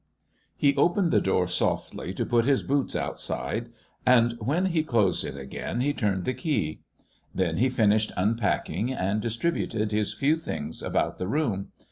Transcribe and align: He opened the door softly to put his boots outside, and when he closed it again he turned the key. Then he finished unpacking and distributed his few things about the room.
He 0.57 0.75
opened 0.77 1.11
the 1.11 1.21
door 1.21 1.45
softly 1.47 2.11
to 2.15 2.25
put 2.25 2.45
his 2.45 2.63
boots 2.63 2.95
outside, 2.95 3.69
and 4.03 4.33
when 4.39 4.65
he 4.65 4.81
closed 4.81 5.23
it 5.23 5.37
again 5.37 5.79
he 5.81 5.93
turned 5.93 6.25
the 6.25 6.33
key. 6.33 6.79
Then 7.35 7.57
he 7.57 7.69
finished 7.69 8.11
unpacking 8.17 8.91
and 8.91 9.21
distributed 9.21 9.91
his 9.91 10.11
few 10.15 10.37
things 10.37 10.81
about 10.81 11.19
the 11.19 11.27
room. 11.27 11.67